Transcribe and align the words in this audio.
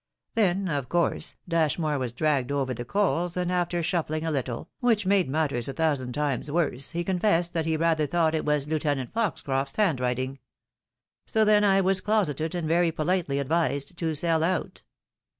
Then, 0.33 0.67
of 0.67 0.89
course, 0.89 1.35
Dashmore 1.47 1.99
was 1.99 2.11
dragged 2.11 2.51
over 2.51 2.73
the 2.73 2.83
coals, 2.83 3.37
and 3.37 3.51
after 3.51 3.83
shuffling 3.83 4.25
a 4.25 4.31
little, 4.31 4.67
which 4.79 5.05
made 5.05 5.29
matters 5.29 5.69
a 5.69 5.73
thousand 5.73 6.13
times 6.13 6.49
worse, 6.49 6.89
he 6.89 7.03
confessed 7.03 7.53
that 7.53 7.67
he 7.67 7.77
rather 7.77 8.07
thought 8.07 8.33
it 8.33 8.43
was 8.43 8.65
Lieu 8.67 8.79
tenant 8.79 9.13
Foxcroft's 9.13 9.77
handwriting. 9.77 10.39
So 11.27 11.45
then 11.45 11.63
I 11.63 11.81
was 11.81 12.01
closeted, 12.01 12.55
and 12.55 12.67
very 12.67 12.91
politely 12.91 13.37
advised 13.37 13.95
to 13.99 14.15
sell 14.15 14.43
out." 14.43 14.81